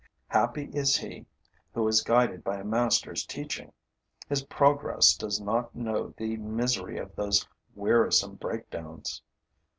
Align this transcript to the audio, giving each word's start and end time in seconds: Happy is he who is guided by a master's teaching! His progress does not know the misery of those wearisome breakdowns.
Happy 0.29 0.63
is 0.73 0.97
he 0.97 1.27
who 1.75 1.87
is 1.87 2.01
guided 2.01 2.43
by 2.43 2.57
a 2.57 2.63
master's 2.63 3.23
teaching! 3.23 3.71
His 4.27 4.41
progress 4.43 5.13
does 5.13 5.39
not 5.39 5.75
know 5.75 6.11
the 6.17 6.37
misery 6.37 6.97
of 6.97 7.15
those 7.15 7.47
wearisome 7.75 8.33
breakdowns. 8.37 9.21